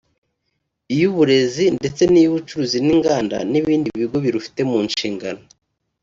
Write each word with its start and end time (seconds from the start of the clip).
iy’Uburezi 0.93 1.65
ndetse 1.77 2.01
n’iy’Ubucuruzi 2.11 2.77
n’Inganda 2.81 3.37
n’ibindi 3.51 3.87
bigo 3.97 4.17
birufite 4.25 4.61
mu 4.69 4.79
nshingano 4.87 5.41